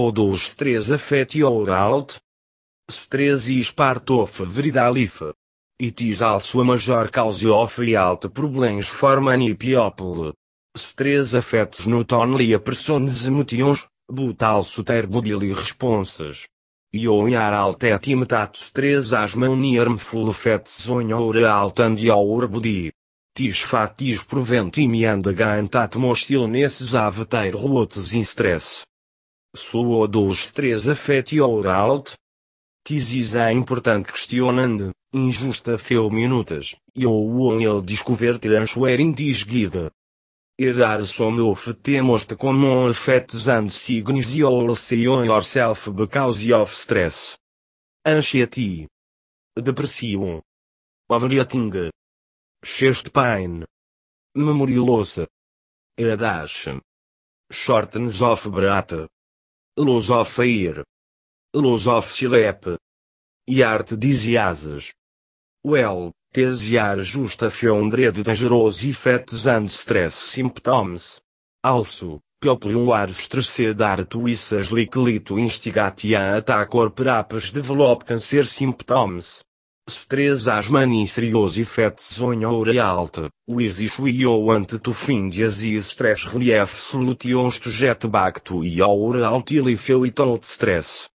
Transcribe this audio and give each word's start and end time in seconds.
ou 0.00 0.12
dos 0.12 0.50
stress 0.50 0.90
affect 0.90 1.34
your 1.34 1.68
alt. 1.70 2.20
Stress 2.88 3.48
is 3.48 3.72
part 3.72 4.08
of 4.10 4.40
everyday 4.40 4.88
life. 4.90 5.34
It 5.76 6.00
is 6.00 6.22
also 6.22 6.60
a 6.60 6.64
major 6.64 7.08
cause 7.08 7.44
of 7.44 7.76
health 7.76 8.32
problems 8.32 8.86
for 8.86 9.20
many 9.20 9.54
people. 9.54 10.32
Stress 10.76 11.34
affects 11.34 11.84
not 11.84 12.12
only 12.12 12.52
a 12.52 12.60
person's 12.60 13.26
emotions, 13.26 13.86
but 14.08 14.40
also 14.42 14.82
their 14.82 15.08
bodily 15.08 15.52
responses. 15.52 16.46
You 16.92 17.34
are 17.36 17.54
alt 17.54 17.82
at 17.84 18.06
that 18.28 18.56
stress 18.56 19.10
has 19.10 19.34
many 19.34 19.76
harmful 19.76 20.30
effects 20.30 20.88
on 20.88 21.08
your 21.08 21.34
health 21.34 21.80
and 21.80 21.98
your 21.98 22.46
body. 22.46 22.92
These 23.34 23.60
factors 23.62 24.22
prevent 24.24 24.76
me 24.78 25.04
and 25.04 25.26
again 25.26 25.68
that 25.72 25.96
most 25.96 26.30
illnesses 26.30 26.92
have 26.92 27.28
in 28.14 28.24
stress. 28.24 28.86
So 29.54 30.06
does 30.06 30.38
stress 30.38 30.86
affect 30.86 31.32
your 31.32 31.64
health? 31.64 32.16
This 32.84 33.12
is 33.14 33.34
a 33.34 33.50
important 33.50 34.06
question 34.06 34.58
and, 34.58 34.92
in 35.12 35.30
just 35.30 35.68
a 35.68 35.78
few 35.78 36.10
minutes, 36.10 36.74
you 36.94 37.10
will 37.10 37.80
discover 37.80 38.38
the 38.38 38.56
answer 38.56 38.88
in 38.88 39.14
this 39.14 39.44
guide. 39.44 39.90
Here 40.56 40.82
are 40.84 41.02
some 41.04 41.38
of 41.38 41.76
the 41.82 42.00
most 42.00 42.36
common 42.38 42.90
effects 42.90 43.46
and 43.46 43.70
signs 43.72 44.34
you'll 44.34 44.74
see 44.74 45.06
on 45.06 45.24
yourself 45.24 45.88
because 45.94 46.50
of 46.50 46.74
stress. 46.74 47.38
Anxiety. 48.04 48.86
Depressão. 49.56 50.42
Overeating. 51.08 51.90
Chest 52.64 53.12
pain. 53.12 53.64
Memory 54.34 54.78
loss. 54.78 55.20
Headache. 55.96 56.80
Shortness 57.50 58.20
of 58.20 58.50
breath. 58.50 59.08
Loss 59.78 60.10
of 60.10 60.38
air. 60.40 60.82
Loss 61.54 61.86
of 61.86 62.10
sleep. 62.10 62.64
Heart 63.48 63.96
diseases. 63.96 64.92
Well, 65.62 66.10
these 66.34 66.74
are 66.74 67.00
just 67.00 67.42
a 67.42 67.50
few 67.50 67.74
hundred 67.74 68.14
dangerous 68.24 68.82
effects 68.84 69.46
and 69.46 69.70
stress 69.70 70.16
symptoms. 70.16 71.20
Also, 71.62 72.20
are 72.92 73.12
stressed 73.12 73.80
are 73.80 74.04
twice 74.04 74.52
as 74.52 74.72
likely 74.72 75.20
to 75.20 75.38
instigate 75.38 76.04
an 76.06 76.34
attack 76.34 76.74
or 76.74 76.90
perhaps 76.90 77.52
develop 77.52 78.04
cancer 78.04 78.44
symptoms. 78.44 79.44
Many 80.70 81.06
serious 81.06 81.56
effects 81.56 82.20
on 82.20 82.42
your 82.42 82.72
health, 82.74 83.30
with 83.46 83.80
issue 83.80 84.30
want 84.36 84.82
to 84.82 84.92
find 84.92 85.34
as 85.40 85.86
stress 85.86 86.26
relief 86.34 86.78
solutions 86.78 87.58
to 87.60 87.70
get 87.70 88.10
back 88.10 88.44
to 88.44 88.62
your 88.62 89.16
healthy 89.16 89.62
life 89.62 89.88
without 89.98 90.44
stress. 90.44 91.08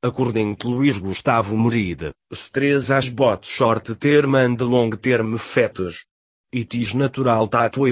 According 0.00 0.54
to 0.56 0.68
Luís 0.68 1.00
Gustavo 1.00 1.56
Merida, 1.56 2.12
stress 2.32 2.88
has 2.88 3.10
both 3.10 3.44
short-term 3.46 4.36
and 4.36 4.60
long-term 4.60 5.34
effects. 5.34 6.06
It 6.52 6.72
is 6.74 6.94
natural 6.94 7.48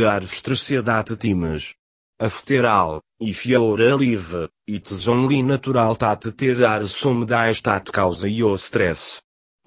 are 0.07 0.25
stressed 0.25 0.89
at 0.89 1.19
times. 1.19 1.75
After 2.21 2.65
all, 2.65 3.01
if 3.19 3.45
you're 3.45 3.81
alive, 3.89 4.51
it's 4.69 5.09
only 5.09 5.43
natural 5.43 5.97
that 5.97 6.33
there 6.37 6.65
are 6.65 6.87
some 6.87 7.27
days 7.27 7.61
that 7.63 7.91
cause 7.91 8.25
your 8.25 8.57
stress. 8.59 9.21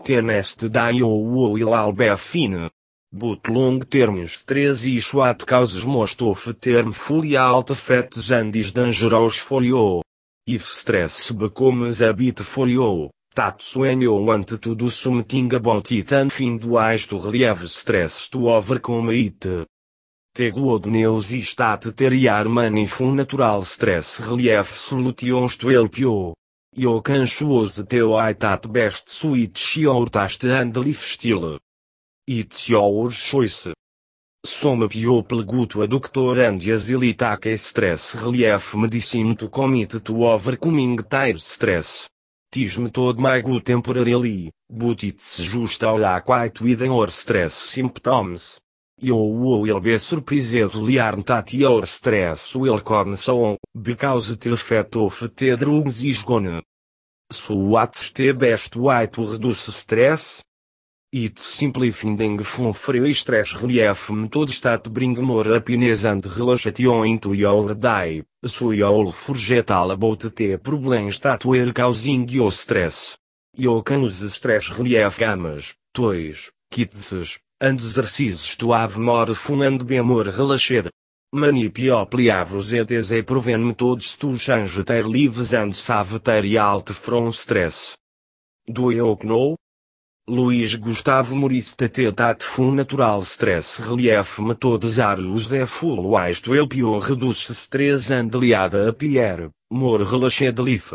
The 0.06 0.22
next 0.22 0.72
day 0.72 0.92
you 0.92 1.08
will 1.08 1.73
all 1.73 1.92
be 1.92 2.16
fine. 2.16 2.70
But 3.11 3.50
long-term 3.50 4.28
stress 4.28 4.86
is 4.86 5.11
what 5.11 5.48
causes 5.48 5.84
most 5.84 6.22
of 6.22 6.56
term 6.61 6.92
fully 6.92 7.31
health 7.31 7.72
effects 7.72 8.30
and 8.30 8.56
is 8.56 8.72
dangerous 8.72 9.39
for 9.39 9.64
you. 9.64 10.03
If 10.45 10.67
stress 10.67 11.31
becomes 11.31 12.02
a 12.02 12.14
bit 12.14 12.39
for 12.42 12.67
you, 12.67 13.09
that's 13.33 13.76
when 13.76 14.02
you 14.02 14.14
want 14.14 14.50
to 14.61 14.76
do 14.76 14.92
something 14.92 15.52
about 15.56 15.92
it 15.92 16.11
and 16.11 16.31
find 16.31 16.64
ways 16.64 17.08
to 17.08 17.20
relieve 17.20 17.67
stress 17.67 18.30
to 18.30 18.52
overcome 18.52 19.10
it. 19.10 19.42
The 20.36 20.52
good 20.52 20.86
news 20.86 21.33
is 21.33 21.55
that 21.55 21.82
there 21.98 22.32
are 22.32 22.48
many 22.48 22.87
natural 22.99 23.64
stress 23.64 24.22
relief 24.22 24.77
solutions 24.77 25.58
to 25.58 25.67
help 25.70 25.98
you. 25.98 26.36
The 26.77 28.03
way 28.05 28.33
that 28.33 28.69
best 28.69 29.09
suits 29.09 29.77
your 29.77 30.09
taste 30.09 30.43
and 30.43 30.75
lifestyle. 30.75 31.58
It's 32.27 32.67
your 32.67 33.11
choice. 33.11 33.69
Some 34.45 34.89
people 34.89 35.43
go 35.43 35.65
to 35.67 35.83
a 35.83 35.87
doctor 35.87 36.41
and 36.43 36.61
easily 36.61 37.13
take 37.13 37.58
stress 37.58 38.15
relief 38.21 38.75
medicine 38.75 39.37
to 39.37 39.47
commit 39.47 40.03
to 40.03 40.25
overcoming 40.25 40.97
their 40.97 41.37
stress. 41.37 42.09
Method 42.53 43.19
may 43.19 43.42
go 43.42 43.59
temporarily, 43.59 44.52
but 44.69 45.02
it's 45.05 45.43
just 45.45 45.81
all 45.86 46.21
quite 46.21 46.59
with 46.59 46.81
your 46.81 47.09
stress 47.09 47.53
symptoms. 47.53 48.59
You 49.02 49.16
will 49.16 49.80
be 49.82 49.98
surprised 49.98 50.72
to 50.72 50.80
learn 50.80 51.23
that 51.23 51.54
your 51.54 51.86
stress 51.86 52.56
will 52.56 52.80
come 52.80 53.16
so, 53.17 53.58
because 53.73 54.38
the 54.38 54.54
effect 54.54 54.95
of 54.95 55.32
the 55.36 55.58
drugs 55.58 56.02
is 56.02 56.23
gone. 56.23 56.61
So 57.30 57.55
what's 57.55 58.11
the 58.11 58.32
best 58.32 58.76
way 58.76 59.08
to 59.08 59.32
reduce 59.34 59.73
stress? 59.76 60.42
It's 61.11 61.45
simply 61.45 61.92
finding 61.92 62.42
fun 62.44 62.73
free 62.73 63.14
stress 63.14 63.54
relief 63.61 64.11
methods 64.11 64.60
that 64.61 64.92
bring 64.92 65.22
more 65.22 65.45
happiness 65.45 66.04
and 66.05 66.26
relaxation 66.26 67.05
into 67.05 67.34
your 67.34 67.73
day, 67.73 68.23
so 68.45 68.72
you'll 68.72 69.11
forget 69.11 69.72
all 69.72 69.92
about 69.92 70.36
the 70.36 70.58
problems 70.58 71.20
that 71.20 71.45
were 71.45 71.72
causing 71.73 72.28
you 72.30 72.50
stress. 72.52 73.17
You 73.58 73.82
can 73.84 74.04
use 74.04 74.34
stress 74.34 74.70
relief 74.78 75.17
games, 75.20 75.76
toys, 75.94 76.52
kits, 76.70 77.39
and 77.61 77.80
exercises 77.80 78.55
to 78.58 78.71
have 78.73 78.98
more 78.98 79.33
fun 79.33 79.61
and 79.64 79.88
be 79.88 80.02
more 80.02 80.23
relaxed. 80.23 80.89
Many 81.33 81.70
people 81.70 82.08
have 82.30 82.52
used 82.52 82.88
these 82.88 83.23
proven 83.23 83.66
methods 83.67 84.16
to 84.17 84.38
change 84.38 84.76
their 84.86 85.04
lives 85.04 85.54
and 85.54 85.76
save 85.76 86.23
their 86.23 86.43
health 86.43 86.95
from 86.95 87.32
stress. 87.32 87.98
Do 88.66 88.92
you 88.92 89.17
know? 89.23 89.55
Luís 90.27 90.76
Gustavo 90.77 91.36
TT 91.76 92.11
that 92.16 92.42
fun 92.42 92.76
natural 92.77 93.21
stress 93.21 93.80
relief 93.80 94.39
methods 94.39 94.98
are 94.98 95.20
useful 95.20 96.02
ways 96.10 96.42
to 96.42 96.54
help 96.54 96.76
you 96.76 96.99
reduce 96.99 97.55
stress 97.55 98.10
and 98.10 98.33
lead 98.33 98.73
a 98.73 98.87
appear 98.87 99.52
more 99.70 99.99
relaxed 99.99 100.58
life. 100.58 100.93